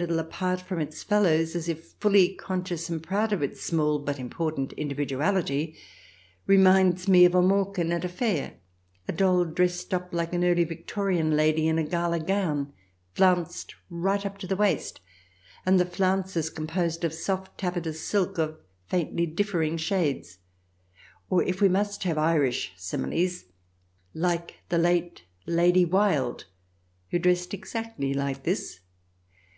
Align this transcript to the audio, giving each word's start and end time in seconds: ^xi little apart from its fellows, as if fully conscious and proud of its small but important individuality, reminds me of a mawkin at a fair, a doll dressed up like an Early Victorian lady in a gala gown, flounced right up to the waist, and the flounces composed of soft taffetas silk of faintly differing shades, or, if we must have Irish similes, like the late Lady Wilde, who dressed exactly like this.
^xi 0.00 0.02
little 0.06 0.18
apart 0.18 0.62
from 0.62 0.80
its 0.80 1.02
fellows, 1.02 1.54
as 1.54 1.68
if 1.68 1.92
fully 2.00 2.32
conscious 2.34 2.88
and 2.88 3.02
proud 3.02 3.34
of 3.34 3.42
its 3.42 3.60
small 3.62 3.98
but 3.98 4.18
important 4.18 4.72
individuality, 4.72 5.76
reminds 6.46 7.06
me 7.06 7.26
of 7.26 7.34
a 7.34 7.42
mawkin 7.42 7.92
at 7.92 8.02
a 8.02 8.08
fair, 8.08 8.54
a 9.06 9.12
doll 9.12 9.44
dressed 9.44 9.92
up 9.92 10.08
like 10.14 10.32
an 10.32 10.42
Early 10.42 10.64
Victorian 10.64 11.36
lady 11.36 11.68
in 11.68 11.76
a 11.78 11.84
gala 11.84 12.18
gown, 12.18 12.72
flounced 13.12 13.74
right 13.90 14.24
up 14.24 14.38
to 14.38 14.46
the 14.46 14.56
waist, 14.56 15.02
and 15.66 15.78
the 15.78 15.84
flounces 15.84 16.48
composed 16.48 17.04
of 17.04 17.12
soft 17.12 17.58
taffetas 17.58 18.00
silk 18.00 18.38
of 18.38 18.56
faintly 18.86 19.26
differing 19.26 19.76
shades, 19.76 20.38
or, 21.28 21.42
if 21.42 21.60
we 21.60 21.68
must 21.68 22.04
have 22.04 22.16
Irish 22.16 22.72
similes, 22.74 23.44
like 24.14 24.60
the 24.70 24.78
late 24.78 25.24
Lady 25.44 25.84
Wilde, 25.84 26.46
who 27.10 27.18
dressed 27.18 27.52
exactly 27.52 28.14
like 28.14 28.44
this. 28.44 28.80